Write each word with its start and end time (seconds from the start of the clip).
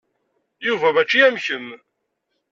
Yuba 0.65 0.87
mačči 0.95 1.19
am 1.27 1.35
kemm. 1.45 1.67